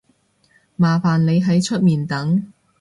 [0.77, 2.51] 麻煩你喺出面等